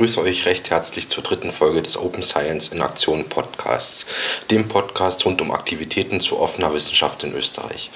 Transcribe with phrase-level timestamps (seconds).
[0.00, 4.06] Begrüße euch recht herzlich zur dritten Folge des Open Science in Aktion Podcasts,
[4.50, 7.90] dem Podcast rund um Aktivitäten zu offener Wissenschaft in Österreich.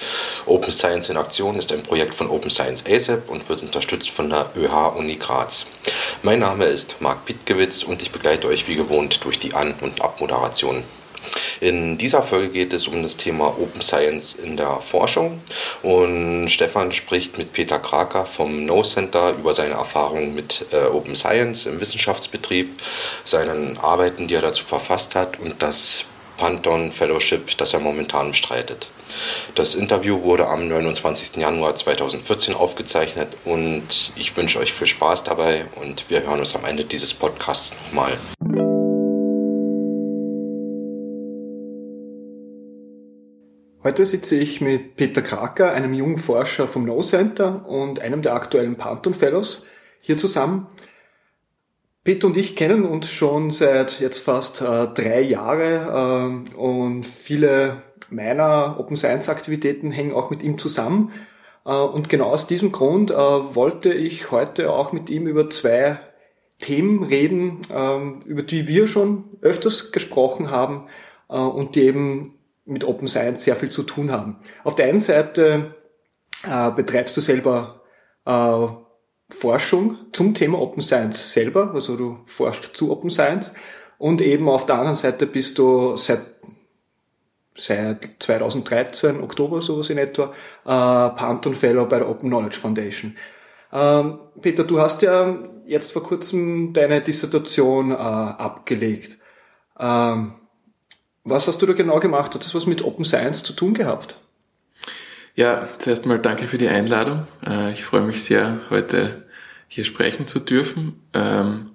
[0.45, 4.29] Open Science in Aktion ist ein Projekt von Open Science ASAP und wird unterstützt von
[4.29, 5.65] der ÖH Uni Graz.
[6.21, 9.99] Mein Name ist Marc Pittgewitz und ich begleite euch wie gewohnt durch die An- und
[9.99, 10.83] Abmoderation.
[11.61, 15.41] In dieser Folge geht es um das Thema Open Science in der Forschung
[15.83, 21.15] und Stefan spricht mit Peter Kraker vom No Center über seine Erfahrungen mit äh, Open
[21.15, 22.81] Science im Wissenschaftsbetrieb,
[23.23, 26.05] seinen Arbeiten, die er dazu verfasst hat und das
[26.37, 28.89] Pantheon Fellowship, das er momentan bestreitet.
[29.53, 31.37] Das Interview wurde am 29.
[31.37, 36.65] Januar 2014 aufgezeichnet und ich wünsche euch viel Spaß dabei und wir hören uns am
[36.65, 38.17] Ende dieses Podcasts nochmal.
[43.85, 48.33] Heute sitze ich mit Peter Kraker, einem jungen Forscher vom No Center und einem der
[48.33, 49.67] aktuellen Panton Fellows
[50.01, 50.65] hier zusammen.
[52.03, 57.83] Peter und ich kennen uns schon seit jetzt fast äh, drei Jahre äh, und viele
[58.09, 61.11] meiner Open Science Aktivitäten hängen auch mit ihm zusammen.
[61.63, 65.99] Äh, und genau aus diesem Grund äh, wollte ich heute auch mit ihm über zwei
[66.57, 70.87] Themen reden, ähm, über die wir schon öfters gesprochen haben
[71.29, 72.34] äh, und die eben
[72.65, 74.37] mit Open Science sehr viel zu tun haben.
[74.63, 75.75] Auf der einen Seite
[76.43, 77.81] äh, betreibst du selber
[78.25, 78.67] äh,
[79.29, 83.55] Forschung zum Thema Open Science selber, also du forschst zu Open Science
[83.97, 86.21] und eben auf der anderen Seite bist du seit
[87.57, 90.25] seit 2013, Oktober sowas in etwa,
[90.65, 93.15] äh, Panton Fellow bei der Open Knowledge Foundation.
[93.71, 99.17] Ähm, Peter, du hast ja jetzt vor kurzem deine Dissertation äh, abgelegt.
[99.79, 100.35] Ähm,
[101.25, 102.33] was hast du da genau gemacht?
[102.33, 104.15] Hat das was mit Open Science zu tun gehabt?
[105.35, 107.27] Ja, zuerst mal danke für die Einladung.
[107.45, 109.25] Äh, ich freue mich sehr, heute
[109.67, 111.01] hier sprechen zu dürfen.
[111.13, 111.71] Ähm,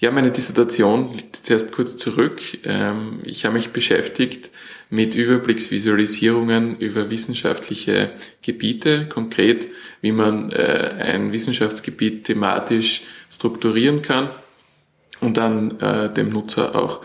[0.00, 2.42] ja, meine Dissertation liegt zuerst kurz zurück.
[2.64, 4.50] Ähm, ich habe mich beschäftigt
[4.90, 8.10] mit Überblicksvisualisierungen über wissenschaftliche
[8.42, 9.68] Gebiete, konkret
[10.00, 14.28] wie man äh, ein Wissenschaftsgebiet thematisch strukturieren kann
[15.20, 17.02] und dann äh, dem Nutzer auch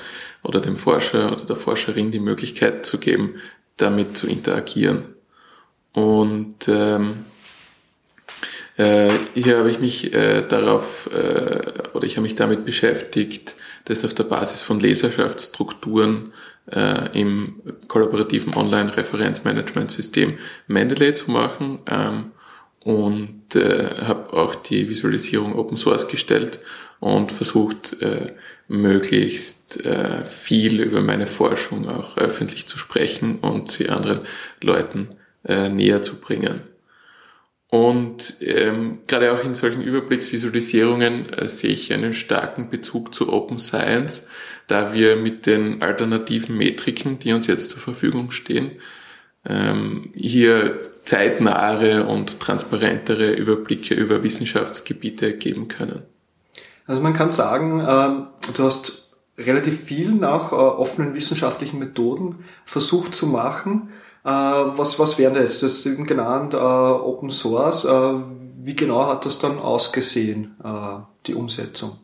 [0.47, 3.35] oder dem Forscher oder der Forscherin die Möglichkeit zu geben,
[3.77, 5.03] damit zu interagieren.
[5.93, 7.25] Und ähm,
[8.77, 14.03] äh, hier habe ich mich äh, darauf äh, oder ich habe mich damit beschäftigt, das
[14.03, 16.33] auf der Basis von Leserschaftsstrukturen
[16.71, 22.31] äh, im kollaborativen Online-Referenzmanagement-System Mendeley zu machen ähm,
[22.81, 26.59] und äh, habe auch die Visualisierung Open Source gestellt
[26.99, 28.33] und versucht, äh,
[28.67, 34.21] möglichst äh, viel über meine Forschung auch öffentlich zu sprechen und sie anderen
[34.61, 35.09] Leuten
[35.45, 36.61] äh, näher zu bringen.
[37.69, 43.57] Und ähm, gerade auch in solchen Überblicksvisualisierungen äh, sehe ich einen starken Bezug zu Open
[43.57, 44.29] Science,
[44.67, 48.71] da wir mit den alternativen Metriken, die uns jetzt zur Verfügung stehen,
[49.47, 56.03] ähm, hier zeitnahere und transparentere Überblicke über Wissenschaftsgebiete geben können.
[56.87, 63.15] Also man kann sagen, äh, du hast relativ viel nach äh, offenen wissenschaftlichen Methoden versucht
[63.15, 63.89] zu machen.
[64.23, 65.59] Äh, was, was wären das?
[65.59, 67.85] Das ist eben genannt äh, Open Source.
[67.85, 70.55] Wie genau hat das dann ausgesehen,
[71.27, 71.97] die Umsetzung?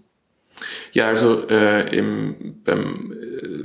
[0.93, 3.15] Ja, also äh, im, beim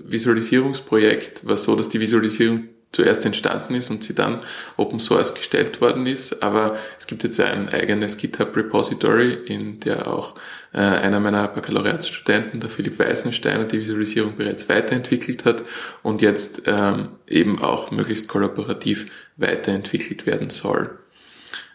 [0.06, 4.40] Visualisierungsprojekt war es so, dass die Visualisierung zuerst entstanden ist und sie dann
[4.76, 6.42] Open Source gestellt worden ist.
[6.42, 10.34] Aber es gibt jetzt ein eigenes GitHub Repository, in der auch
[10.72, 15.62] äh, einer meiner Baccalaureatsstudenten, der Philipp Weißensteiner, die Visualisierung bereits weiterentwickelt hat
[16.02, 20.98] und jetzt ähm, eben auch möglichst kollaborativ weiterentwickelt werden soll.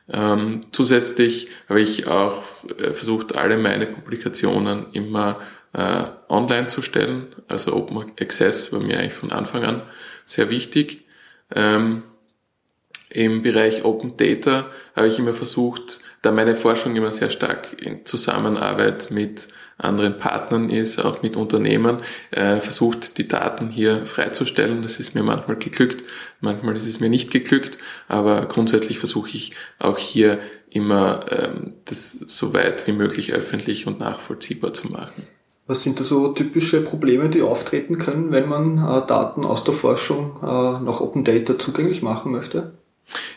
[0.10, 2.44] Ähm, zusätzlich habe ich auch
[2.80, 5.40] äh, versucht, alle meine Publikationen immer
[5.74, 7.28] äh, online zu stellen.
[7.48, 9.84] Also Open Access war mir eigentlich von Anfang an
[10.26, 11.06] sehr wichtig.
[11.56, 12.04] Ähm,
[13.10, 18.06] Im Bereich Open Data habe ich immer versucht, da meine Forschung immer sehr stark in
[18.06, 21.98] Zusammenarbeit mit anderen Partnern ist, auch mit Unternehmen,
[22.30, 24.84] äh, versucht, die Daten hier freizustellen.
[24.84, 26.04] Das ist mir manchmal geglückt,
[26.40, 27.78] manchmal ist es mir nicht geglückt,
[28.08, 30.40] aber grundsätzlich versuche ich auch hier
[30.70, 35.24] immer ähm, das so weit wie möglich öffentlich und nachvollziehbar zu machen.
[35.68, 39.74] Was sind da so typische Probleme, die auftreten können, wenn man äh, Daten aus der
[39.74, 42.74] Forschung äh, nach Open Data zugänglich machen möchte?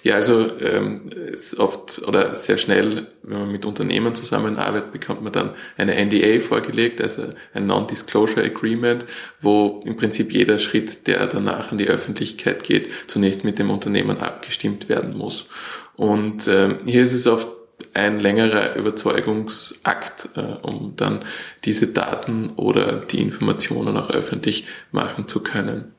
[0.02, 1.10] Ja, also ähm,
[1.58, 7.00] oft oder sehr schnell, wenn man mit Unternehmen zusammenarbeitet, bekommt man dann eine NDA vorgelegt,
[7.00, 7.22] also
[7.54, 9.06] ein Non-Disclosure Agreement,
[9.40, 14.18] wo im Prinzip jeder Schritt, der danach in die Öffentlichkeit geht, zunächst mit dem Unternehmen
[14.18, 15.48] abgestimmt werden muss.
[15.96, 17.48] Und ähm, hier ist es oft
[17.92, 21.24] ein längerer Überzeugungsakt, äh, um dann
[21.64, 25.92] diese Daten oder die Informationen auch öffentlich machen zu können.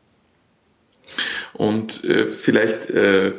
[1.54, 3.34] Und äh, vielleicht äh,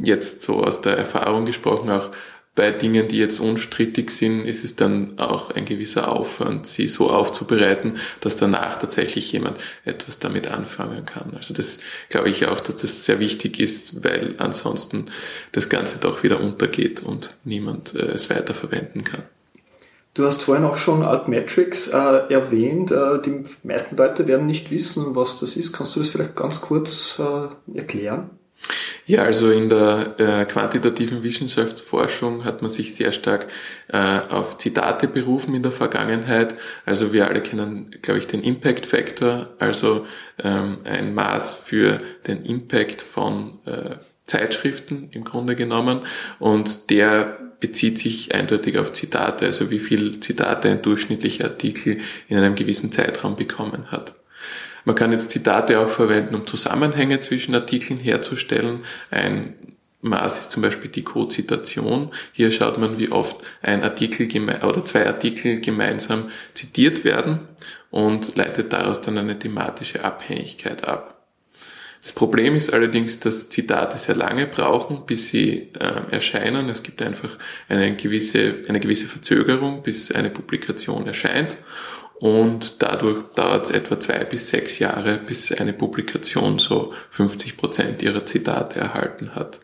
[0.00, 2.10] jetzt so aus der Erfahrung gesprochen auch
[2.54, 7.10] bei Dingen, die jetzt unstrittig sind, ist es dann auch ein gewisser Aufwand, sie so
[7.10, 11.32] aufzubereiten, dass danach tatsächlich jemand etwas damit anfangen kann.
[11.34, 11.78] Also das
[12.10, 15.06] glaube ich auch, dass das sehr wichtig ist, weil ansonsten
[15.52, 19.22] das Ganze doch wieder untergeht und niemand äh, es weiterverwenden kann.
[20.14, 22.90] Du hast vorhin auch schon Altmetrics äh, erwähnt.
[22.90, 25.72] Äh, die meisten Leute werden nicht wissen, was das ist.
[25.72, 28.28] Kannst du das vielleicht ganz kurz äh, erklären?
[29.12, 33.46] Ja, also in der äh, quantitativen Wissenschaftsforschung hat man sich sehr stark
[33.88, 36.54] äh, auf Zitate berufen in der Vergangenheit.
[36.86, 40.06] Also wir alle kennen, glaube ich, den Impact Factor, also
[40.42, 46.06] ähm, ein Maß für den Impact von äh, Zeitschriften im Grunde genommen.
[46.38, 51.98] Und der bezieht sich eindeutig auf Zitate, also wie viel Zitate ein durchschnittlicher Artikel
[52.28, 54.14] in einem gewissen Zeitraum bekommen hat.
[54.84, 58.80] Man kann jetzt Zitate auch verwenden, um Zusammenhänge zwischen Artikeln herzustellen.
[59.10, 59.54] Ein
[60.02, 62.10] Maß ist zum Beispiel die Co-Zitation.
[62.32, 64.28] Hier schaut man, wie oft ein Artikel
[64.64, 67.40] oder zwei Artikel gemeinsam zitiert werden
[67.90, 71.12] und leitet daraus dann eine thematische Abhängigkeit ab.
[72.02, 76.68] Das Problem ist allerdings, dass Zitate sehr lange brauchen, bis sie äh, erscheinen.
[76.68, 77.38] Es gibt einfach
[77.68, 81.56] eine gewisse, eine gewisse Verzögerung, bis eine Publikation erscheint
[82.22, 88.00] und dadurch dauert es etwa zwei bis sechs Jahre, bis eine Publikation so 50 Prozent
[88.00, 89.58] ihrer Zitate erhalten hat.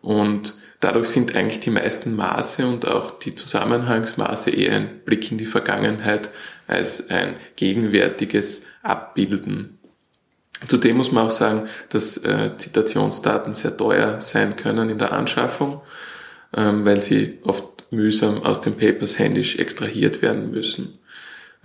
[0.00, 5.38] Und dadurch sind eigentlich die meisten Maße und auch die Zusammenhangsmaße eher ein Blick in
[5.38, 6.30] die Vergangenheit
[6.68, 9.80] als ein gegenwärtiges Abbilden.
[10.68, 15.80] Zudem muss man auch sagen, dass äh, Zitationsdaten sehr teuer sein können in der Anschaffung,
[16.56, 21.00] ähm, weil sie oft mühsam aus den Papers händisch extrahiert werden müssen.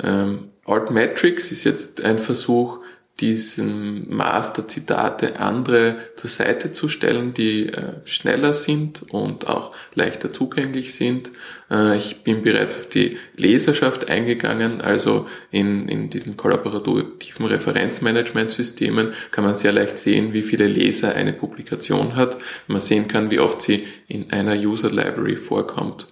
[0.01, 2.79] Ähm, Altmetrics ist jetzt ein Versuch,
[3.19, 10.31] diesen Master Zitate andere zur Seite zu stellen, die äh, schneller sind und auch leichter
[10.31, 11.29] zugänglich sind.
[11.69, 19.43] Äh, ich bin bereits auf die Leserschaft eingegangen, also in, in diesen kollaborativen Referenzmanagementsystemen kann
[19.43, 22.39] man sehr leicht sehen, wie viele Leser eine Publikation hat.
[22.67, 26.07] Man sehen kann, wie oft sie in einer User Library vorkommt.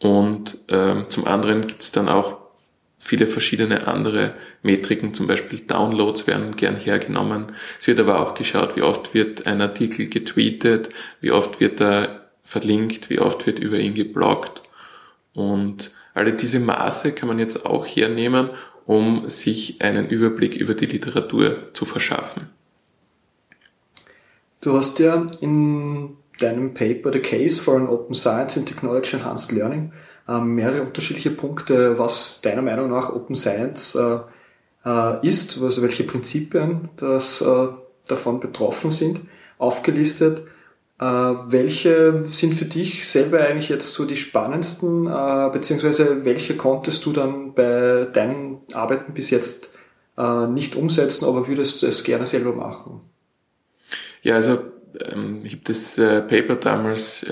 [0.00, 2.39] Und ähm, zum anderen gibt es dann auch
[3.00, 7.52] viele verschiedene andere Metriken, zum Beispiel Downloads werden gern hergenommen.
[7.80, 12.30] Es wird aber auch geschaut, wie oft wird ein Artikel getweetet, wie oft wird er
[12.44, 14.62] verlinkt, wie oft wird über ihn geblockt.
[15.32, 18.50] Und alle diese Maße kann man jetzt auch hernehmen,
[18.86, 22.50] um sich einen Überblick über die Literatur zu verschaffen.
[24.60, 29.52] Du hast ja in deinem Paper The Case for an Open Science and Technology Enhanced
[29.52, 29.92] Learning
[30.38, 34.18] mehrere unterschiedliche Punkte, was deiner Meinung nach Open Science äh,
[34.84, 37.68] äh, ist, also welche Prinzipien das, äh,
[38.08, 39.20] davon betroffen sind,
[39.58, 40.42] aufgelistet.
[40.98, 45.04] welche sind für dich selber eigentlich jetzt so die spannendsten,
[45.52, 49.78] beziehungsweise welche konntest du dann bei deinen Arbeiten bis jetzt
[50.48, 53.00] nicht umsetzen, aber würdest du es gerne selber machen?
[54.22, 54.58] Ja, also
[55.00, 57.24] ähm, ich habe das Paper damals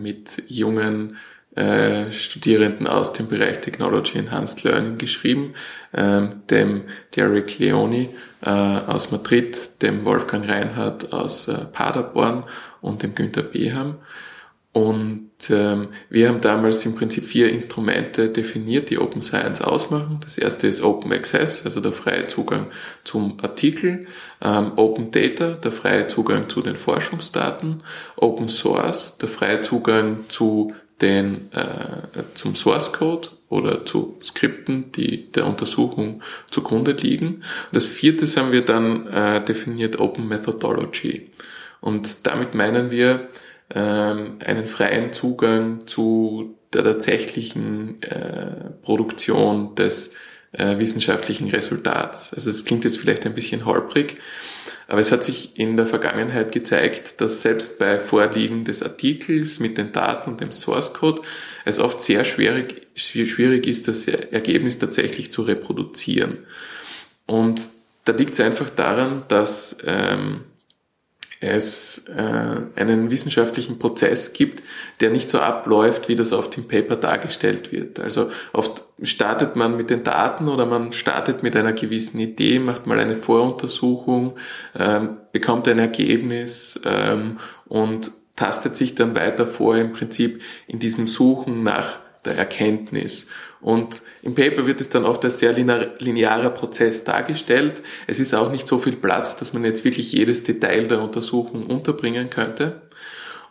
[0.00, 1.16] mit jungen
[1.56, 5.54] äh, Studierenden aus dem Bereich Technology Enhanced Learning geschrieben,
[5.92, 6.82] ähm, dem
[7.16, 8.08] Derek Leoni
[8.42, 12.44] äh, aus Madrid, dem Wolfgang Reinhardt aus äh, Paderborn
[12.80, 13.96] und dem Günther Beham.
[14.72, 20.20] Und ähm, wir haben damals im Prinzip vier Instrumente definiert, die Open Science ausmachen.
[20.22, 22.66] Das erste ist Open Access, also der freie Zugang
[23.02, 24.06] zum Artikel,
[24.40, 27.82] ähm, Open Data, der freie Zugang zu den Forschungsdaten,
[28.14, 35.30] Open Source, der freie Zugang zu den äh, zum Source Code oder zu Skripten, die
[35.32, 37.42] der Untersuchung zugrunde liegen.
[37.72, 41.30] Das vierte haben wir dann äh, definiert Open Methodology.
[41.80, 43.28] Und damit meinen wir
[43.74, 50.14] ähm, einen freien Zugang zu der tatsächlichen äh, Produktion des
[50.52, 52.34] äh, wissenschaftlichen Resultats.
[52.34, 54.18] Also es klingt jetzt vielleicht ein bisschen holprig,
[54.90, 59.78] aber es hat sich in der Vergangenheit gezeigt, dass selbst bei Vorliegen des Artikels mit
[59.78, 61.22] den Daten und dem Source Code
[61.64, 66.38] es oft sehr schwierig, schwierig ist, das Ergebnis tatsächlich zu reproduzieren.
[67.26, 67.68] Und
[68.04, 70.40] da liegt es einfach daran, dass ähm,
[71.40, 74.62] es äh, einen wissenschaftlichen Prozess gibt,
[75.00, 77.98] der nicht so abläuft, wie das auf dem Paper dargestellt wird.
[77.98, 82.86] Also oft startet man mit den Daten oder man startet mit einer gewissen Idee, macht
[82.86, 84.36] mal eine Voruntersuchung,
[84.78, 91.06] ähm, bekommt ein Ergebnis ähm, und tastet sich dann weiter vor im Prinzip in diesem
[91.06, 93.28] Suchen nach der Erkenntnis.
[93.60, 97.82] Und im Paper wird es dann oft als sehr linearer Prozess dargestellt.
[98.06, 101.66] Es ist auch nicht so viel Platz, dass man jetzt wirklich jedes Detail der Untersuchung
[101.66, 102.82] unterbringen könnte.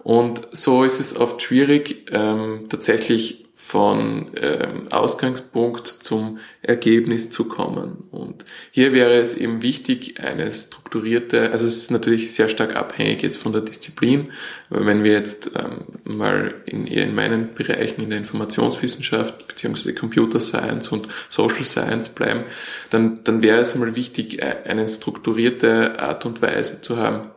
[0.01, 8.08] Und so ist es oft schwierig, ähm, tatsächlich von ähm, Ausgangspunkt zum Ergebnis zu kommen.
[8.39, 13.21] Und hier wäre es eben wichtig, eine strukturierte, also es ist natürlich sehr stark abhängig
[13.21, 14.31] jetzt von der Disziplin,
[14.69, 19.93] weil wenn wir jetzt ähm, mal in, eher in meinen Bereichen in der Informationswissenschaft beziehungsweise
[19.93, 22.45] Computer Science und Social Science bleiben,
[22.91, 27.31] dann, dann wäre es mal wichtig, e-, eine strukturierte Art und Weise zu haben,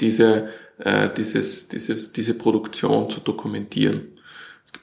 [0.00, 4.16] diese, äh, dieses, dieses, diese Produktion zu dokumentieren.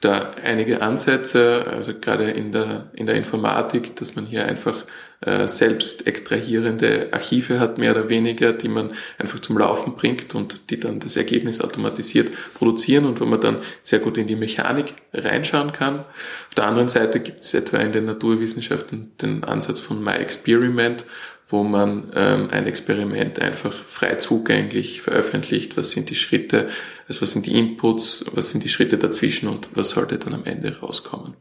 [0.01, 4.85] Da einige Ansätze, also gerade in der, in der Informatik, dass man hier einfach
[5.25, 10.69] äh, selbst extrahierende Archive hat, mehr oder weniger, die man einfach zum Laufen bringt und
[10.69, 14.95] die dann das Ergebnis automatisiert produzieren und wo man dann sehr gut in die Mechanik
[15.13, 15.99] reinschauen kann.
[15.99, 21.05] Auf der anderen Seite gibt es etwa in den Naturwissenschaften den Ansatz von My Experiment,
[21.47, 25.77] wo man ähm, ein Experiment einfach frei zugänglich veröffentlicht.
[25.77, 26.67] Was sind die Schritte,
[27.07, 30.45] also was sind die Inputs, was sind die Schritte dazwischen und was sollte dann am
[30.45, 31.35] Ende rauskommen.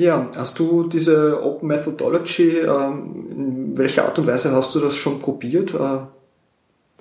[0.00, 4.96] Ja, hast du diese Open Methodology, ähm, in welcher Art und Weise hast du das
[4.96, 5.74] schon probiert?
[5.74, 5.98] Äh,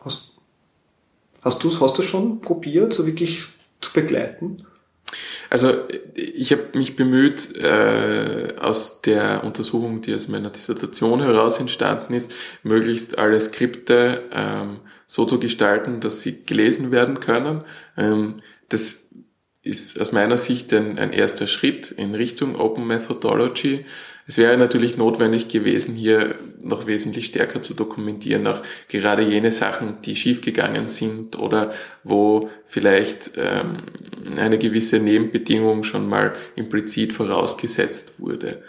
[0.03, 0.33] hast,
[1.41, 3.47] hast du es hast schon probiert, so wirklich
[3.79, 4.65] zu begleiten?
[5.49, 5.75] Also
[6.13, 12.33] ich habe mich bemüht, äh, aus der Untersuchung, die aus meiner Dissertation heraus entstanden ist,
[12.63, 17.63] möglichst alle Skripte ähm, so zu gestalten, dass sie gelesen werden können.
[17.95, 19.05] Ähm, das
[19.69, 23.85] ist aus meiner Sicht ein, ein erster Schritt in Richtung Open Methodology.
[24.27, 30.01] Es wäre natürlich notwendig gewesen, hier noch wesentlich stärker zu dokumentieren, auch gerade jene Sachen,
[30.03, 31.71] die schiefgegangen sind oder
[32.03, 33.77] wo vielleicht ähm,
[34.37, 38.61] eine gewisse Nebenbedingung schon mal implizit vorausgesetzt wurde.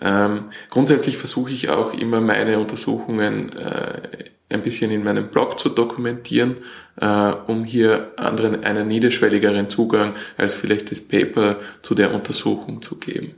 [0.00, 4.02] Ähm, grundsätzlich versuche ich auch immer meine Untersuchungen äh,
[4.48, 6.56] ein bisschen in meinem Blog zu dokumentieren,
[7.00, 12.96] äh, um hier anderen einen niederschwelligeren Zugang als vielleicht das Paper zu der Untersuchung zu
[12.96, 13.34] geben.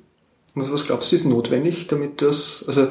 [0.54, 2.88] Was, was glaubst du, ist notwendig, damit das, also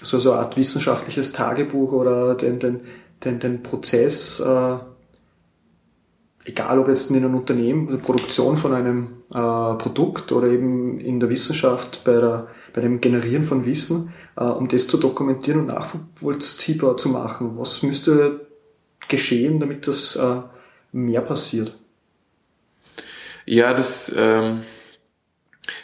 [0.00, 2.80] so, so eine Art wissenschaftliches Tagebuch oder den, den,
[3.24, 4.76] den, den Prozess, äh,
[6.44, 11.20] egal ob jetzt in einem Unternehmen, der Produktion von einem äh, Produkt oder eben in
[11.20, 15.66] der Wissenschaft bei, der, bei dem Generieren von Wissen, äh, um das zu dokumentieren und
[15.66, 17.58] nachvollziehbar zu machen.
[17.58, 18.46] Was müsste
[19.08, 20.40] geschehen, damit das äh,
[20.92, 21.72] mehr passiert?
[23.46, 24.60] Ja, das, ähm,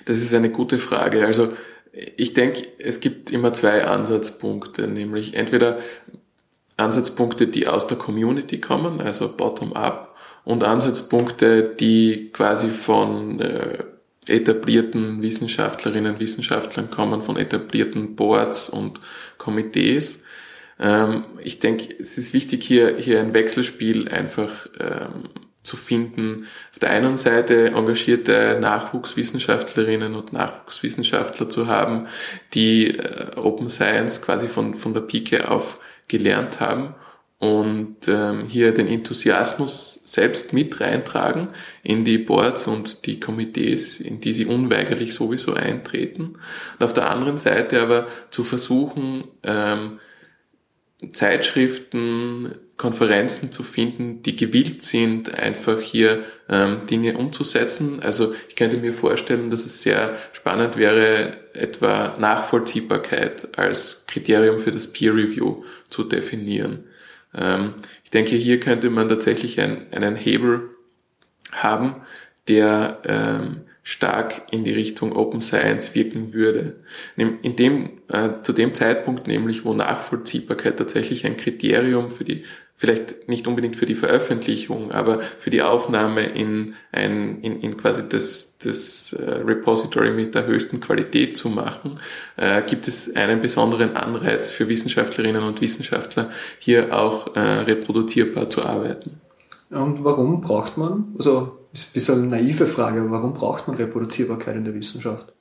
[0.04, 1.26] das ist eine gute Frage.
[1.26, 1.52] Also
[2.16, 5.78] ich denke, es gibt immer zwei Ansatzpunkte, nämlich entweder
[6.76, 10.14] Ansatzpunkte, die aus der Community kommen, also bottom-up,
[10.44, 13.82] und Ansatzpunkte, die quasi von äh,
[14.28, 19.00] etablierten Wissenschaftlerinnen Wissenschaftlern kommen, von etablierten Boards und
[19.38, 20.24] Komitees.
[20.78, 25.30] Ähm, ich denke, es ist wichtig, hier, hier ein Wechselspiel einfach ähm,
[25.62, 26.46] zu finden.
[26.72, 32.06] Auf der einen Seite engagierte Nachwuchswissenschaftlerinnen und Nachwuchswissenschaftler zu haben,
[32.54, 36.94] die äh, Open Science quasi von, von der Pike auf gelernt haben
[37.38, 41.48] und ähm, hier den Enthusiasmus selbst mit reintragen
[41.82, 46.38] in die Boards und die Komitees, in die sie unweigerlich sowieso eintreten.
[46.78, 50.00] Und auf der anderen Seite aber zu versuchen, ähm,
[51.12, 58.00] Zeitschriften, Konferenzen zu finden, die gewillt sind, einfach hier ähm, Dinge umzusetzen.
[58.00, 64.70] Also ich könnte mir vorstellen, dass es sehr spannend wäre, etwa Nachvollziehbarkeit als Kriterium für
[64.70, 66.84] das Peer Review zu definieren.
[67.36, 67.74] Ähm,
[68.04, 70.70] ich denke, hier könnte man tatsächlich ein, einen Hebel
[71.52, 71.96] haben,
[72.48, 76.80] der ähm, stark in die Richtung Open Science wirken würde.
[77.16, 82.44] In dem, äh, zu dem Zeitpunkt nämlich, wo Nachvollziehbarkeit tatsächlich ein Kriterium für die,
[82.76, 88.06] vielleicht nicht unbedingt für die Veröffentlichung, aber für die Aufnahme in ein, in, in quasi
[88.08, 91.98] das, das äh, Repository mit der höchsten Qualität zu machen,
[92.36, 98.64] äh, gibt es einen besonderen Anreiz für Wissenschaftlerinnen und Wissenschaftler, hier auch äh, reproduzierbar zu
[98.64, 99.20] arbeiten.
[99.70, 104.54] Und warum braucht man, also ist ein bisschen eine naive Frage, warum braucht man Reproduzierbarkeit
[104.54, 105.32] in der Wissenschaft?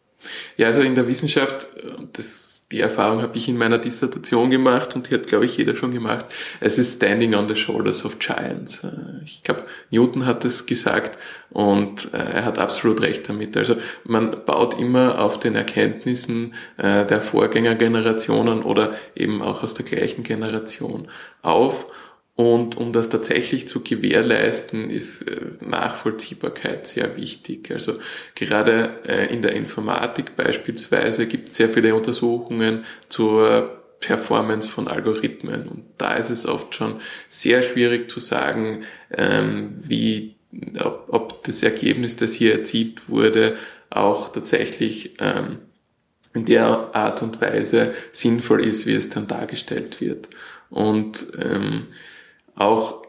[0.58, 1.68] Ja, also in der Wissenschaft,
[2.13, 5.75] das, die Erfahrung habe ich in meiner Dissertation gemacht und die hat, glaube ich, jeder
[5.75, 6.25] schon gemacht.
[6.60, 8.84] Es ist Standing on the Shoulders of Giants.
[8.84, 11.19] Äh, ich glaube, Newton hat es gesagt
[11.51, 13.55] und äh, er hat absolut recht damit.
[13.55, 19.86] Also man baut immer auf den Erkenntnissen äh, der Vorgängergenerationen oder eben auch aus der
[19.86, 21.07] gleichen Generation
[21.43, 21.91] auf
[22.36, 27.72] Und um das tatsächlich zu gewährleisten, ist äh, Nachvollziehbarkeit sehr wichtig.
[27.72, 27.94] Also
[28.36, 35.70] gerade äh, in der Informatik beispielsweise gibt es sehr viele Untersuchungen zur Performance von Algorithmen.
[35.70, 37.00] Und da ist es oft schon
[37.30, 40.36] sehr schwierig zu sagen, ähm, wie,
[40.84, 43.56] ob, ob das Ergebnis, das hier erzielt wurde,
[43.89, 45.60] auch tatsächlich ähm,
[46.34, 50.27] in der Art und Weise sinnvoll ist, wie es dann dargestellt wird.
[50.70, 51.88] Und ähm,
[52.56, 53.06] auch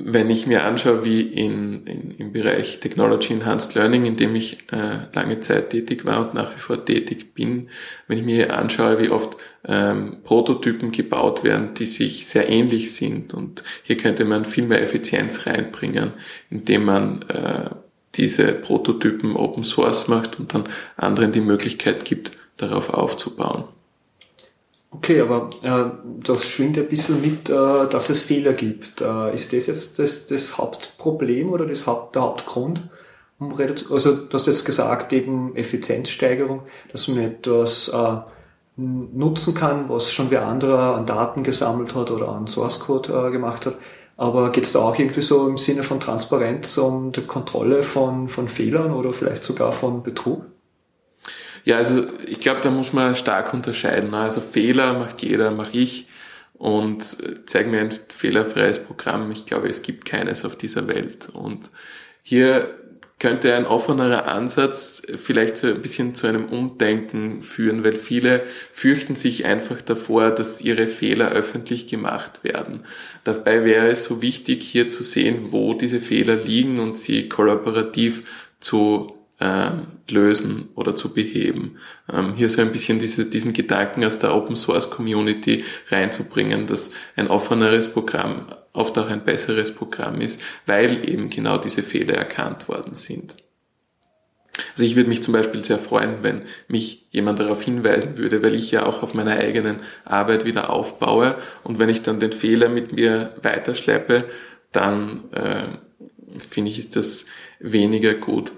[0.00, 4.58] wenn ich mir anschaue, wie in, in, im Bereich Technology Enhanced Learning, in dem ich
[4.72, 7.68] äh, lange Zeit tätig war und nach wie vor tätig bin,
[8.06, 9.36] wenn ich mir anschaue, wie oft
[9.66, 13.34] ähm, Prototypen gebaut werden, die sich sehr ähnlich sind.
[13.34, 16.12] Und hier könnte man viel mehr Effizienz reinbringen,
[16.48, 17.70] indem man äh,
[18.14, 23.64] diese Prototypen Open Source macht und dann anderen die Möglichkeit gibt, darauf aufzubauen.
[24.90, 25.90] Okay, aber äh,
[26.24, 29.00] das schwingt ein bisschen mit, äh, dass es Fehler gibt.
[29.02, 32.88] Äh, ist das jetzt das, das Hauptproblem oder das Haupt, der Hauptgrund?
[33.38, 38.16] Um also du hast jetzt gesagt, eben Effizienzsteigerung, dass man etwas äh,
[38.76, 43.30] nutzen kann, was schon wer anderer an Daten gesammelt hat oder an Source Code äh,
[43.30, 43.76] gemacht hat.
[44.16, 46.74] Aber geht es da auch irgendwie so im Sinne von Transparenz
[47.14, 50.44] die Kontrolle von, von Fehlern oder vielleicht sogar von Betrug?
[51.68, 54.14] Ja, also ich glaube, da muss man stark unterscheiden.
[54.14, 56.06] Also Fehler macht jeder, mache ich.
[56.54, 59.30] Und äh, zeig mir ein fehlerfreies Programm.
[59.32, 61.28] Ich glaube, es gibt keines auf dieser Welt.
[61.30, 61.70] Und
[62.22, 62.74] hier
[63.18, 69.14] könnte ein offenerer Ansatz vielleicht so ein bisschen zu einem Umdenken führen, weil viele fürchten
[69.14, 72.84] sich einfach davor, dass ihre Fehler öffentlich gemacht werden.
[73.24, 78.22] Dabei wäre es so wichtig, hier zu sehen, wo diese Fehler liegen und sie kollaborativ
[78.58, 81.76] zu ähm, lösen oder zu beheben.
[82.12, 86.90] Ähm, hier so ein bisschen diese, diesen Gedanken aus der Open Source Community reinzubringen, dass
[87.16, 92.68] ein offeneres Programm oft auch ein besseres Programm ist, weil eben genau diese Fehler erkannt
[92.68, 93.36] worden sind.
[94.72, 98.54] Also ich würde mich zum Beispiel sehr freuen, wenn mich jemand darauf hinweisen würde, weil
[98.54, 102.68] ich ja auch auf meiner eigenen Arbeit wieder aufbaue und wenn ich dann den Fehler
[102.68, 104.24] mit mir weiterschleppe,
[104.72, 105.78] dann äh,
[106.38, 107.26] finde ich, ist das
[107.60, 108.52] weniger gut.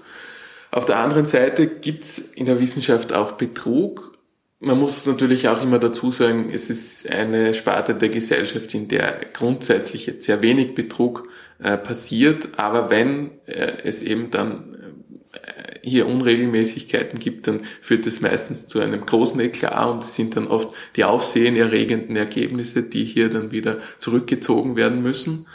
[0.71, 4.17] Auf der anderen Seite gibt's in der Wissenschaft auch Betrug.
[4.59, 9.19] Man muss natürlich auch immer dazu sagen, es ist eine Sparte der Gesellschaft, in der
[9.33, 11.27] grundsätzlich jetzt sehr wenig Betrug
[11.59, 14.95] äh, passiert, aber wenn äh, es eben dann
[15.33, 20.37] äh, hier Unregelmäßigkeiten gibt, dann führt es meistens zu einem großen Eklat und es sind
[20.37, 25.47] dann oft die aufsehenerregenden Ergebnisse, die hier dann wieder zurückgezogen werden müssen.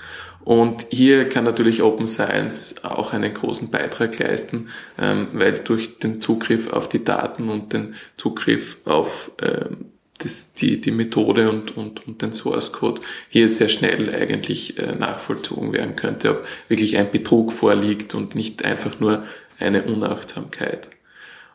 [0.46, 6.20] Und hier kann natürlich Open Science auch einen großen Beitrag leisten, ähm, weil durch den
[6.20, 9.87] Zugriff auf die Daten und den Zugriff auf ähm,
[10.18, 14.94] das, die, die Methode und, und, und den Source Code hier sehr schnell eigentlich äh,
[14.94, 19.24] nachvollzogen werden könnte, ob wirklich ein Betrug vorliegt und nicht einfach nur
[19.59, 20.90] eine Unachtsamkeit.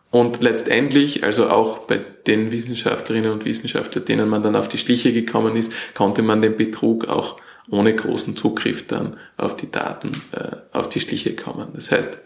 [0.10, 5.14] Und letztendlich, also auch bei den Wissenschaftlerinnen und Wissenschaftlern, denen man dann auf die Schliche
[5.14, 10.58] gekommen ist, konnte man den Betrug auch ohne großen Zugriff dann auf die Daten äh,
[10.72, 11.70] auf die Schliche kommen.
[11.74, 12.20] Das heißt,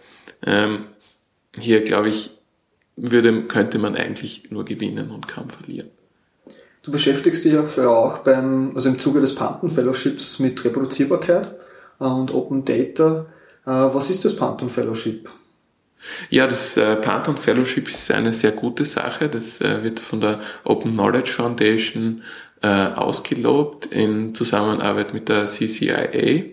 [0.46, 0.86] ähm,
[1.58, 2.32] hier glaube ich,
[2.96, 5.90] würde, könnte man eigentlich nur gewinnen und kaum verlieren.
[6.84, 11.50] Du beschäftigst dich ja auch beim, also im Zuge des Panton Fellowships mit Reproduzierbarkeit
[11.98, 13.26] und Open Data.
[13.66, 15.30] Äh, was ist das Panton Fellowship?
[16.30, 19.30] Ja, das äh, Panton Fellowship ist eine sehr gute Sache.
[19.30, 22.22] Das äh, wird von der Open Knowledge Foundation
[22.66, 26.46] äh, ausgelobt in Zusammenarbeit mit der CCIA.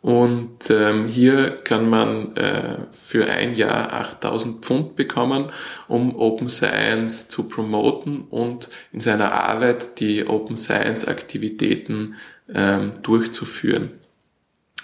[0.00, 5.50] Und ähm, hier kann man äh, für ein Jahr 8000 Pfund bekommen,
[5.86, 12.14] um Open Science zu promoten und in seiner Arbeit die Open Science Aktivitäten
[12.52, 13.90] ähm, durchzuführen.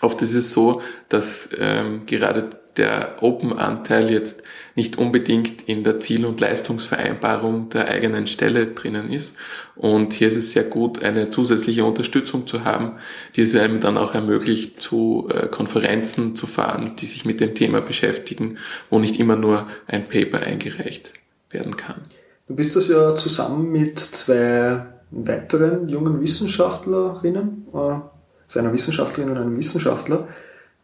[0.02, 6.24] Oft ist es so, dass ähm, gerade der Open-Anteil jetzt nicht unbedingt in der Ziel-
[6.24, 9.36] und Leistungsvereinbarung der eigenen Stelle drinnen ist.
[9.76, 12.92] Und hier ist es sehr gut, eine zusätzliche Unterstützung zu haben,
[13.36, 17.54] die es einem dann auch ermöglicht, zu äh, Konferenzen zu fahren, die sich mit dem
[17.54, 21.12] Thema beschäftigen, wo nicht immer nur ein Paper eingereicht
[21.50, 22.02] werden kann.
[22.46, 29.38] Du bist das ja zusammen mit zwei weiteren jungen Wissenschaftlerinnen, äh, also einer Wissenschaftlerin und
[29.38, 30.28] einem Wissenschaftler.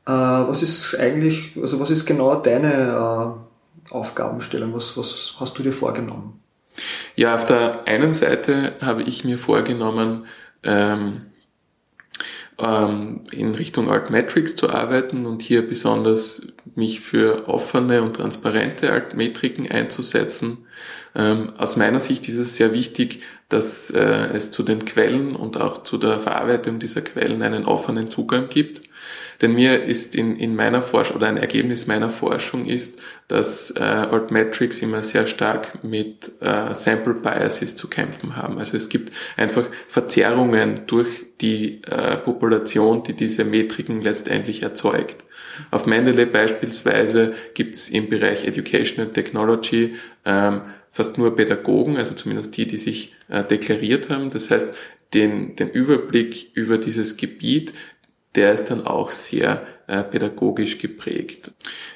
[0.07, 3.37] Äh, was ist eigentlich, also was ist genau deine
[3.91, 4.75] Aufgabenstellung?
[4.75, 6.41] Was, was hast du dir vorgenommen?
[7.15, 10.27] Ja, auf der einen Seite habe ich mir vorgenommen,
[10.63, 11.23] ähm,
[12.59, 19.71] ähm, in Richtung Altmetrics zu arbeiten und hier besonders mich für offene und transparente Altmetriken
[19.71, 20.59] einzusetzen.
[21.15, 25.57] Ähm, aus meiner Sicht ist es sehr wichtig, dass äh, es zu den Quellen und
[25.57, 28.83] auch zu der Verarbeitung dieser Quellen einen offenen Zugang gibt.
[29.43, 33.81] Denn mir ist in, in meiner Forschung oder ein Ergebnis meiner Forschung ist, dass äh,
[33.81, 38.59] Altmetrics immer sehr stark mit äh, Sample Biases zu kämpfen haben.
[38.59, 45.25] Also es gibt einfach Verzerrungen durch die äh, Population, die diese Metriken letztendlich erzeugt.
[45.71, 49.95] Auf Mendeley beispielsweise gibt es im Bereich Education and Technology
[50.25, 54.31] ähm, fast nur Pädagogen, also zumindest die, die sich äh, deklariert haben.
[54.31, 54.75] Das heißt,
[55.15, 57.75] den, den Überblick über dieses Gebiet
[58.37, 61.51] der ist dann auch sehr äh, pädagogisch geprägt.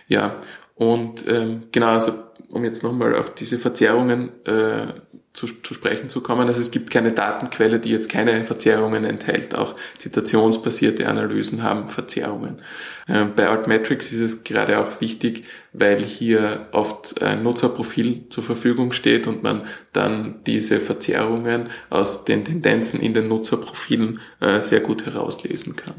[0.08, 0.36] Ja,
[0.74, 2.12] und ähm, genau, also
[2.48, 4.86] um jetzt nochmal auf diese Verzerrungen äh,
[5.32, 6.48] zu, zu sprechen zu kommen.
[6.48, 9.54] Also es gibt keine Datenquelle, die jetzt keine Verzerrungen enthält.
[9.54, 12.60] Auch zitationsbasierte Analysen haben Verzerrungen.
[13.08, 18.90] Ähm, bei Altmetrics ist es gerade auch wichtig, weil hier oft ein Nutzerprofil zur Verfügung
[18.90, 25.06] steht und man dann diese Verzerrungen aus den Tendenzen in den Nutzerprofilen äh, sehr gut
[25.06, 25.94] herauslesen kann.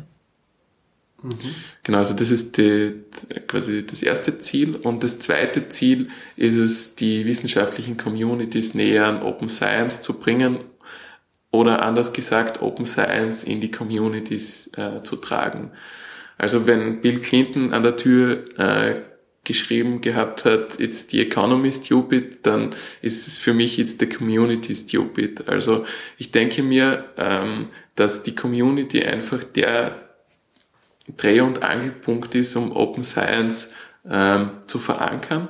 [1.22, 1.30] Mhm.
[1.84, 2.94] Genau, also das ist die,
[3.48, 4.76] quasi das erste Ziel.
[4.76, 10.60] Und das zweite Ziel ist es, die wissenschaftlichen Communities näher an Open Science zu bringen
[11.52, 15.72] oder anders gesagt, Open Science in die Communities äh, zu tragen.
[16.38, 19.02] Also wenn Bill Clinton an der Tür äh,
[19.44, 24.74] geschrieben gehabt hat, it's the economy stupid, dann ist es für mich it's the community
[24.74, 25.48] stupid.
[25.48, 25.86] Also
[26.18, 30.11] ich denke mir, ähm, dass die Community einfach der
[31.08, 33.74] Dreh- und Angelpunkt ist, um Open Science
[34.10, 35.50] ähm, zu verankern.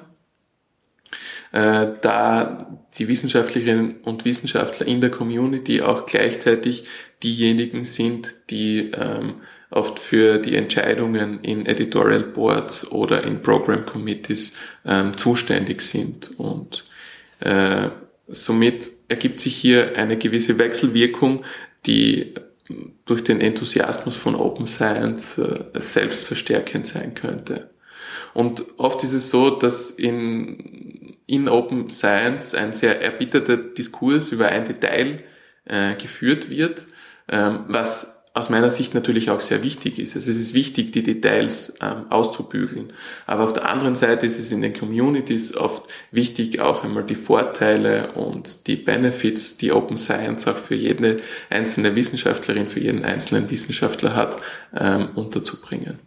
[1.52, 2.58] Äh, da
[2.98, 6.86] die Wissenschaftlerinnen und Wissenschaftler in der Community auch gleichzeitig
[7.24, 14.54] diejenigen sind, die ähm, oft für die Entscheidungen in Editorial Boards oder in Program Committees
[14.86, 16.38] ähm, zuständig sind.
[16.38, 16.86] Und
[17.40, 17.90] äh,
[18.28, 21.44] somit ergibt sich hier eine gewisse Wechselwirkung,
[21.86, 22.34] die
[23.06, 27.72] durch den Enthusiasmus von Open Science äh, selbstverstärkend sein könnte.
[28.34, 34.48] Und oft ist es so, dass in, in Open Science ein sehr erbitterter Diskurs über
[34.48, 35.24] ein Detail
[35.66, 36.86] äh, geführt wird,
[37.28, 40.16] ähm, was aus meiner Sicht natürlich auch sehr wichtig ist.
[40.16, 42.94] Also es ist wichtig, die Details ähm, auszubügeln.
[43.26, 47.16] Aber auf der anderen Seite ist es in den Communities oft wichtig, auch einmal die
[47.16, 51.18] Vorteile und die Benefits, die Open Science auch für jede
[51.50, 54.38] einzelne Wissenschaftlerin, für jeden einzelnen Wissenschaftler hat,
[54.74, 56.00] ähm, unterzubringen.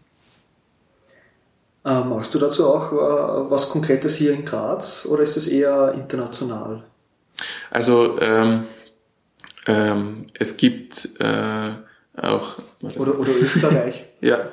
[1.85, 5.93] Ähm, machst du dazu auch äh, was Konkretes hier in Graz oder ist es eher
[5.93, 6.83] international?
[7.71, 8.65] Also ähm,
[9.67, 11.73] ähm, es gibt äh,
[12.17, 12.59] auch.
[12.97, 14.05] Oder, oder Österreich.
[14.21, 14.51] ja.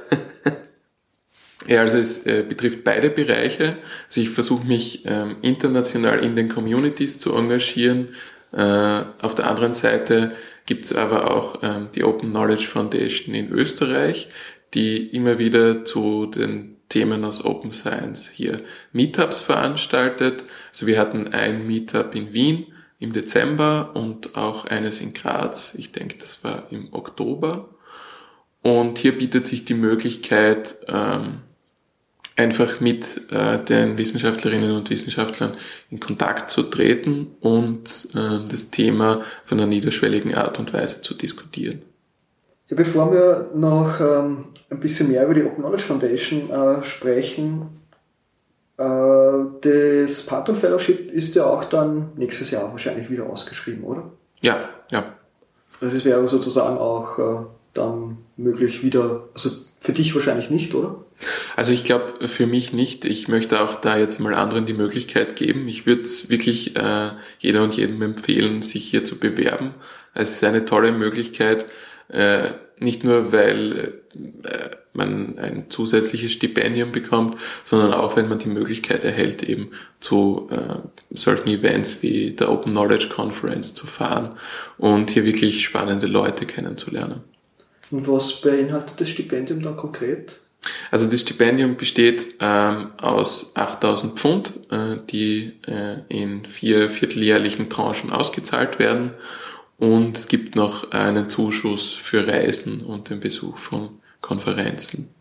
[1.67, 3.77] Ja, also es äh, betrifft beide Bereiche.
[4.07, 8.09] Also ich versuche mich ähm, international in den Communities zu engagieren.
[8.51, 10.33] Äh, auf der anderen Seite
[10.65, 14.29] gibt es aber auch ähm, die Open Knowledge Foundation in Österreich,
[14.73, 20.43] die immer wieder zu den Themen aus Open Science hier Meetups veranstaltet.
[20.71, 22.65] Also wir hatten ein Meetup in Wien
[23.01, 25.73] im Dezember und auch eines in Graz.
[25.75, 27.67] Ich denke, das war im Oktober.
[28.61, 31.41] Und hier bietet sich die Möglichkeit, ähm,
[32.35, 35.53] einfach mit äh, den Wissenschaftlerinnen und Wissenschaftlern
[35.89, 41.15] in Kontakt zu treten und äh, das Thema von einer niederschwelligen Art und Weise zu
[41.15, 41.81] diskutieren.
[42.69, 47.67] Ja, bevor wir noch ähm, ein bisschen mehr über die Open Knowledge Foundation äh, sprechen,
[49.61, 54.11] das Patton Fellowship ist ja auch dann nächstes Jahr wahrscheinlich wieder ausgeschrieben, oder?
[54.41, 55.15] Ja, ja.
[55.79, 61.03] Also es wäre sozusagen auch äh, dann möglich wieder, also für dich wahrscheinlich nicht, oder?
[61.55, 63.05] Also ich glaube für mich nicht.
[63.05, 65.67] Ich möchte auch da jetzt mal anderen die Möglichkeit geben.
[65.67, 69.73] Ich würde es wirklich äh, jeder und jedem empfehlen, sich hier zu bewerben.
[70.13, 71.65] Es ist eine tolle Möglichkeit,
[72.09, 74.01] äh, nicht nur weil
[74.43, 80.49] äh, man ein zusätzliches Stipendium bekommt, sondern auch wenn man die Möglichkeit erhält, eben zu
[80.51, 80.75] äh,
[81.11, 84.31] solchen Events wie der Open Knowledge Conference zu fahren
[84.77, 87.21] und hier wirklich spannende Leute kennenzulernen.
[87.91, 90.39] Und was beinhaltet das Stipendium dann konkret?
[90.91, 98.11] Also das Stipendium besteht ähm, aus 8000 Pfund, äh, die äh, in vier vierteljährlichen Tranchen
[98.11, 99.11] ausgezahlt werden
[99.81, 103.89] und es gibt noch einen Zuschuss für Reisen und den Besuch von
[104.21, 105.13] Konferenzen.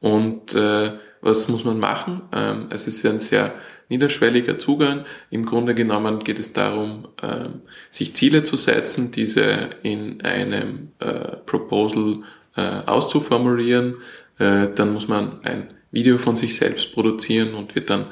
[0.00, 2.22] Und äh, was muss man machen?
[2.32, 3.54] Ähm, es ist ein sehr
[3.88, 5.04] niederschwelliger Zugang.
[5.30, 11.36] Im Grunde genommen geht es darum, ähm, sich Ziele zu setzen, diese in einem äh,
[11.44, 12.22] Proposal
[12.56, 13.96] äh, auszuformulieren.
[14.38, 18.06] Äh, dann muss man ein Video von sich selbst produzieren und wird dann,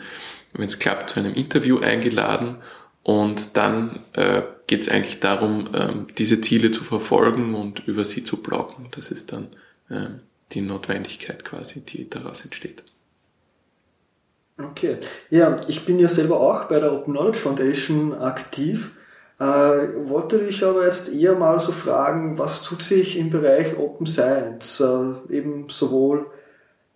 [0.53, 2.57] wenn es klappt, zu einem Interview eingeladen.
[3.03, 8.25] Und dann äh, geht es eigentlich darum, ähm, diese Ziele zu verfolgen und über sie
[8.25, 8.89] zu bloggen.
[8.91, 9.49] Das ist dann
[10.53, 12.83] die Notwendigkeit quasi, die daraus entsteht.
[14.59, 14.99] Okay.
[15.31, 18.93] Ja, ich bin ja selber auch bei der Open Knowledge Foundation aktiv.
[19.39, 24.07] Äh, wollte dich aber jetzt eher mal so fragen, was tut sich im Bereich Open
[24.07, 26.27] Science, äh, eben sowohl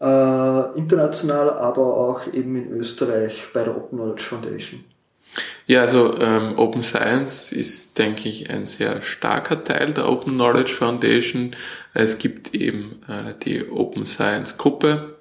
[0.01, 4.85] äh, international, aber auch eben in Österreich bei der Open Knowledge Foundation?
[5.67, 10.73] Ja, also ähm, Open Science ist, denke ich, ein sehr starker Teil der Open Knowledge
[10.73, 11.57] Foundation.
[11.95, 15.17] Es gibt eben äh, die Open Science Gruppe.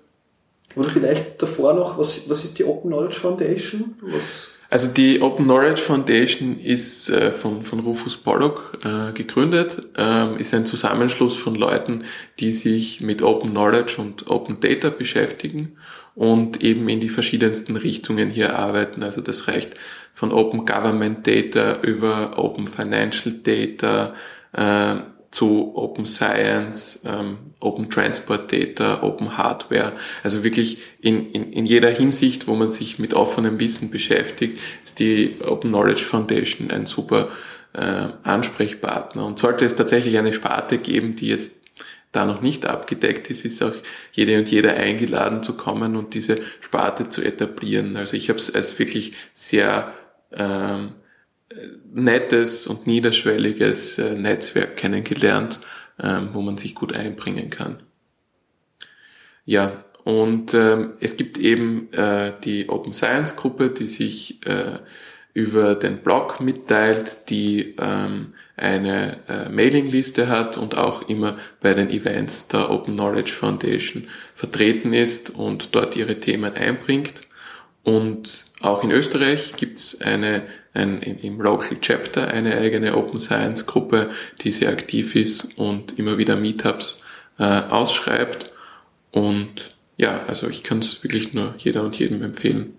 [0.75, 3.95] Oder vielleicht davor noch, was, was ist die Open Knowledge Foundation?
[4.01, 10.37] Was also die Open Knowledge Foundation ist äh, von, von Rufus Pollock äh, gegründet, ähm,
[10.37, 12.05] ist ein Zusammenschluss von Leuten,
[12.39, 15.75] die sich mit Open Knowledge und Open Data beschäftigen
[16.15, 19.03] und eben in die verschiedensten Richtungen hier arbeiten.
[19.03, 19.75] Also das reicht
[20.11, 24.13] von Open Government Data über Open Financial Data
[24.53, 29.93] äh, zu Open Science, ähm, Open Transport Data, Open Hardware.
[30.23, 34.99] Also wirklich in, in, in jeder Hinsicht, wo man sich mit offenem Wissen beschäftigt, ist
[34.99, 37.29] die Open Knowledge Foundation ein super
[37.71, 39.25] äh, Ansprechpartner.
[39.25, 41.60] Und sollte es tatsächlich eine Sparte geben, die jetzt
[42.11, 43.73] da noch nicht abgedeckt ist, ist auch
[44.11, 47.95] jede und jeder eingeladen zu kommen und diese Sparte zu etablieren.
[47.95, 49.93] Also ich habe es als wirklich sehr
[50.31, 50.93] ähm,
[51.93, 55.59] nettes und niederschwelliges äh, Netzwerk kennengelernt,
[56.01, 57.81] ähm, wo man sich gut einbringen kann.
[59.45, 64.79] Ja, und ähm, es gibt eben äh, die Open Science Gruppe, die sich äh,
[65.33, 71.89] über den Blog mitteilt, die ähm, eine äh, Mailingliste hat und auch immer bei den
[71.89, 77.21] Events der Open Knowledge Foundation vertreten ist und dort ihre Themen einbringt.
[77.83, 84.11] Und auch in Österreich gibt's eine, ein, im Local Chapter eine eigene Open Science Gruppe,
[84.41, 87.03] die sehr aktiv ist und immer wieder Meetups
[87.39, 88.51] äh, ausschreibt.
[89.11, 92.77] Und ja, also ich kann es wirklich nur jeder und jedem empfehlen.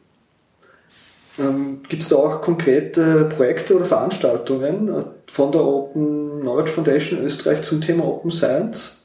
[1.38, 7.62] Ähm, Gibt es da auch konkrete Projekte oder Veranstaltungen von der Open Knowledge Foundation Österreich
[7.62, 9.02] zum Thema Open Science?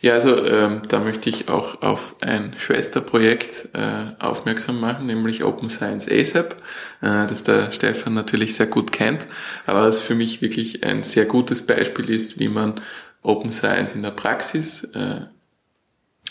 [0.00, 5.70] Ja, also ähm, da möchte ich auch auf ein Schwesterprojekt äh, aufmerksam machen, nämlich Open
[5.70, 6.56] Science ASAP,
[7.00, 9.26] äh, das der Stefan natürlich sehr gut kennt,
[9.64, 12.82] aber das für mich wirklich ein sehr gutes Beispiel ist, wie man
[13.22, 15.22] Open Science in der Praxis äh,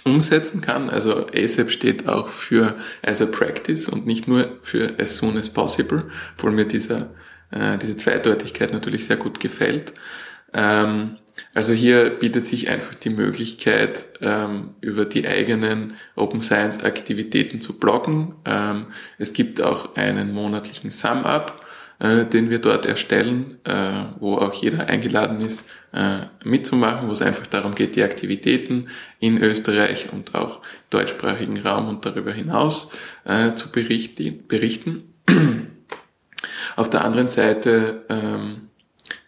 [0.05, 0.89] umsetzen kann.
[0.89, 5.49] Also ASAP steht auch für as a practice und nicht nur für as soon as
[5.49, 7.11] possible, obwohl mir dieser,
[7.51, 9.93] äh, diese Zweideutigkeit natürlich sehr gut gefällt.
[10.53, 11.17] Ähm,
[11.53, 17.79] also hier bietet sich einfach die Möglichkeit, ähm, über die eigenen Open Science Aktivitäten zu
[17.79, 18.35] bloggen.
[18.45, 18.87] Ähm,
[19.17, 21.62] es gibt auch einen monatlichen Sum-Up,
[22.03, 27.21] äh, den wir dort erstellen, äh, wo auch jeder eingeladen ist, äh, mitzumachen, wo es
[27.21, 28.89] einfach darum geht, die Aktivitäten
[29.19, 32.91] in Österreich und auch deutschsprachigen Raum und darüber hinaus
[33.23, 34.45] äh, zu berichten.
[34.47, 35.13] berichten.
[36.75, 38.67] Auf der anderen Seite ähm,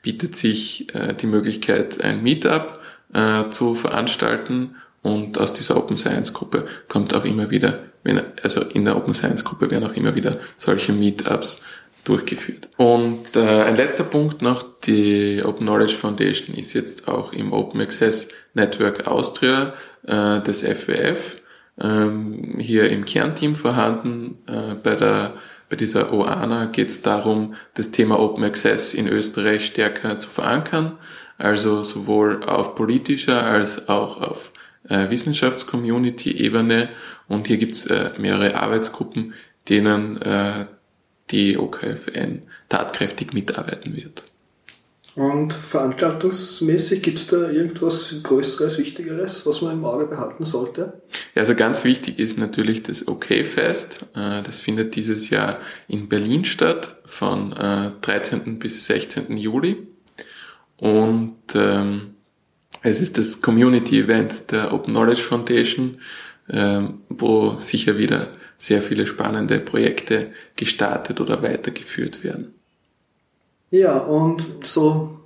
[0.02, 2.82] bietet sich äh, die Möglichkeit, ein Meetup
[3.14, 8.62] äh, zu veranstalten und aus dieser Open Science Gruppe kommt auch immer wieder, wenn, also
[8.64, 11.62] in der Open Science Gruppe werden auch immer wieder solche Meetups
[12.06, 12.70] durchgeführt.
[12.78, 17.82] Und äh, ein letzter Punkt noch, die Open Knowledge Foundation ist jetzt auch im Open
[17.82, 19.74] Access Network Austria
[20.08, 21.42] äh, des FWF
[21.82, 24.38] ähm, hier im Kernteam vorhanden.
[24.48, 25.34] Äh, bei der
[25.68, 31.00] bei dieser OANA geht es darum, das Thema Open Access in Österreich stärker zu verankern,
[31.40, 34.54] also sowohl auf politischer als auch auf
[34.88, 36.90] äh, Wissenschaftscommunity-Ebene.
[37.28, 39.34] Und hier gibt es äh, mehrere Arbeitsgruppen,
[39.68, 40.68] denen äh,
[41.32, 44.24] die OKFN tatkräftig mitarbeiten wird.
[45.16, 51.02] Und veranstaltungsmäßig gibt es da irgendwas Größeres, Wichtigeres, was man im Auge behalten sollte?
[51.34, 54.08] Ja, also ganz wichtig ist natürlich das OK-Fest.
[54.14, 57.52] Äh, das findet dieses Jahr in Berlin statt, von
[58.02, 58.42] 13.
[58.46, 59.38] Äh, bis 16.
[59.38, 59.88] Juli.
[60.78, 62.16] Und ähm,
[62.82, 66.00] es ist das Community-Event der Open Knowledge Foundation,
[66.50, 72.54] ähm, wo sicher wieder sehr viele spannende Projekte gestartet oder weitergeführt werden.
[73.70, 75.20] Ja, und so,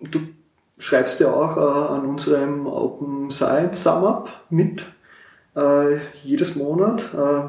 [0.00, 0.20] du
[0.78, 4.84] schreibst ja auch äh, an unserem Open Science Sum Up mit,
[5.56, 7.48] äh, jedes Monat, äh,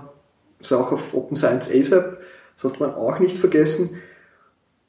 [0.59, 2.17] ist auch auf Open Science ASAP,
[2.55, 4.01] sollte man auch nicht vergessen.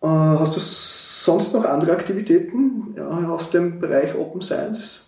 [0.00, 5.07] Äh, hast du sonst noch andere Aktivitäten ja, aus dem Bereich Open Science?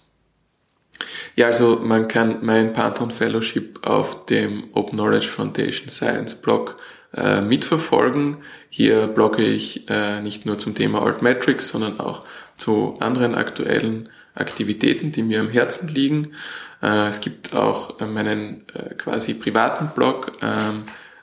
[1.41, 6.77] Ja, also man kann mein Pantheon Fellowship auf dem Open Knowledge Foundation Science Blog
[7.15, 8.37] äh, mitverfolgen.
[8.69, 12.27] Hier blogge ich äh, nicht nur zum Thema Altmetrics, sondern auch
[12.59, 16.35] zu anderen aktuellen Aktivitäten, die mir am Herzen liegen.
[16.83, 20.83] Äh, es gibt auch äh, meinen äh, quasi privaten Blog ähm,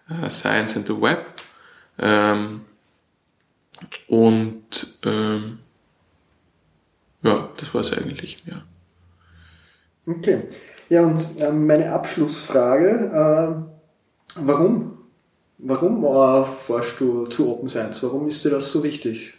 [0.10, 1.28] äh, Science and the Web.
[2.00, 2.62] Ähm,
[4.08, 5.60] und ähm,
[7.22, 8.64] ja, das war es eigentlich, ja.
[10.08, 10.44] Okay.
[10.90, 14.98] Ja, und äh, meine Abschlussfrage, äh, warum?
[15.58, 18.02] Warum äh, forschst du zu Open Science?
[18.04, 19.34] Warum ist dir das so wichtig?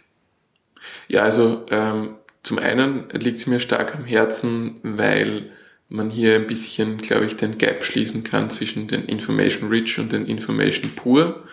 [1.07, 5.49] Ja, also ähm, zum einen liegt es mir stark am Herzen, weil
[5.87, 10.11] man hier ein bisschen, glaube ich, den Gap schließen kann zwischen den Information Rich und
[10.11, 11.43] den Information Poor.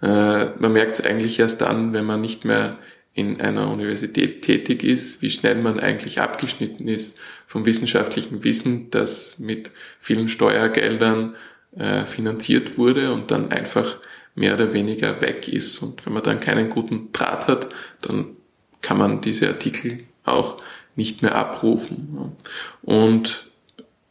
[0.00, 2.78] Äh, man merkt es eigentlich erst dann, wenn man nicht mehr
[3.14, 9.38] in einer Universität tätig ist, wie schnell man eigentlich abgeschnitten ist vom wissenschaftlichen Wissen, das
[9.38, 11.36] mit vielen Steuergeldern
[11.76, 14.00] äh, finanziert wurde und dann einfach
[14.34, 15.78] mehr oder weniger weg ist.
[15.78, 17.68] Und wenn man dann keinen guten Draht hat,
[18.02, 18.36] dann
[18.82, 20.60] kann man diese Artikel auch
[20.96, 22.32] nicht mehr abrufen.
[22.82, 23.46] Und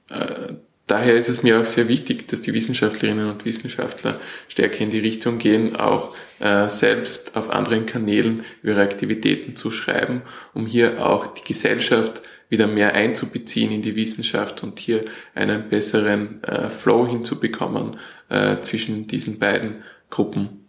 [0.09, 0.53] äh,
[0.87, 4.99] daher ist es mir auch sehr wichtig, dass die Wissenschaftlerinnen und Wissenschaftler stärker in die
[4.99, 10.21] Richtung gehen, auch äh, selbst auf anderen Kanälen ihre Aktivitäten zu schreiben,
[10.53, 16.43] um hier auch die Gesellschaft wieder mehr einzubeziehen in die Wissenschaft und hier einen besseren
[16.43, 17.97] äh, Flow hinzubekommen
[18.29, 20.67] äh, zwischen diesen beiden Gruppen.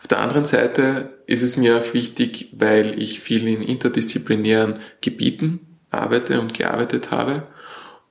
[0.00, 5.60] Auf der anderen Seite ist es mir auch wichtig, weil ich viel in interdisziplinären Gebieten
[5.90, 7.46] arbeite und gearbeitet habe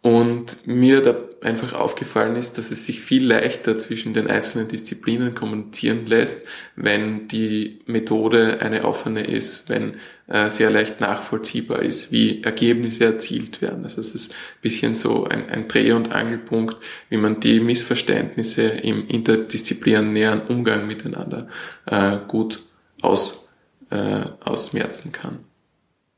[0.08, 5.36] und mir da einfach aufgefallen ist, dass es sich viel leichter zwischen den einzelnen Disziplinen
[5.36, 9.96] kommunizieren lässt, wenn die Methode eine offene ist, wenn
[10.28, 13.84] äh, sehr leicht nachvollziehbar ist, wie Ergebnisse erzielt werden.
[13.84, 16.78] Also es ist ein bisschen so ein, ein Dreh- und Angelpunkt,
[17.10, 21.50] wie man die Missverständnisse im interdisziplinären Umgang miteinander
[21.86, 22.62] äh, gut
[23.02, 23.50] aus,
[23.90, 25.40] äh, ausmerzen kann.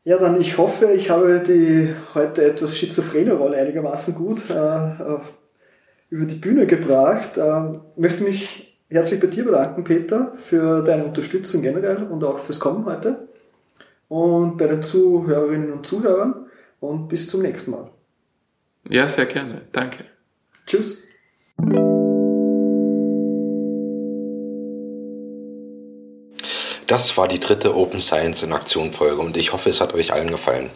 [0.09, 5.19] Ja, dann ich hoffe, ich habe die heute etwas schizophrene Rolle einigermaßen gut äh,
[6.09, 7.37] über die Bühne gebracht.
[7.37, 12.59] Ähm, möchte mich herzlich bei dir bedanken, Peter, für deine Unterstützung generell und auch fürs
[12.59, 13.27] Kommen heute.
[14.07, 16.47] Und bei den Zuhörerinnen und Zuhörern.
[16.79, 17.91] Und bis zum nächsten Mal.
[18.89, 19.61] Ja, sehr gerne.
[19.71, 20.05] Danke.
[20.65, 21.03] Tschüss.
[26.89, 30.11] Das war die dritte Open Science in Aktion Folge und ich hoffe, es hat euch
[30.11, 30.71] allen gefallen.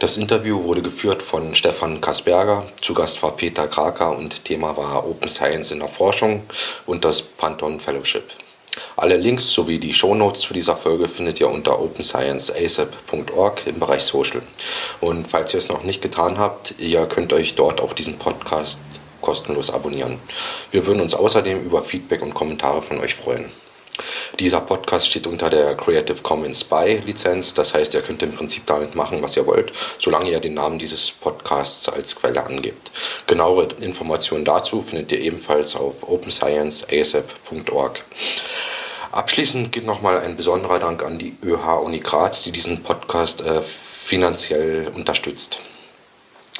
[0.00, 5.06] Das Interview wurde geführt von Stefan Kasperger, zu Gast war Peter Kraker und Thema war
[5.06, 6.44] Open Science in der Forschung
[6.86, 8.24] und das Panton Fellowship.
[8.96, 14.40] Alle Links sowie die Shownotes zu dieser Folge findet ihr unter openscienceasap.org im Bereich Social.
[15.02, 18.78] Und falls ihr es noch nicht getan habt, ihr könnt euch dort auch diesen Podcast
[19.20, 20.18] kostenlos abonnieren.
[20.70, 23.50] Wir würden uns außerdem über Feedback und Kommentare von euch freuen.
[24.38, 27.54] Dieser Podcast steht unter der Creative Commons by Lizenz.
[27.54, 30.78] Das heißt, ihr könnt im Prinzip damit machen, was ihr wollt, solange ihr den Namen
[30.78, 32.90] dieses Podcasts als Quelle angebt.
[33.26, 38.04] Genauere Informationen dazu findet ihr ebenfalls auf openscienceasap.org.
[39.10, 43.62] Abschließend geht nochmal ein besonderer Dank an die ÖH Uni Graz, die diesen Podcast äh,
[43.62, 45.60] finanziell unterstützt.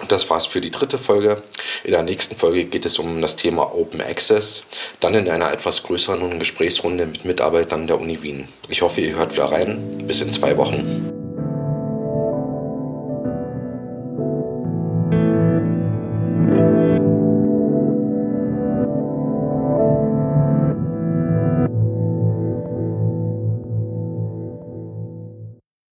[0.06, 1.42] Das war's für die dritte Folge.
[1.82, 4.62] In der nächsten Folge geht es um das Thema Open Access,
[5.00, 8.48] dann in einer etwas größeren Gesprächsrunde mit Mitarbeitern der Uni Wien.
[8.68, 10.04] Ich hoffe, ihr hört wieder rein.
[10.06, 11.17] Bis in zwei Wochen.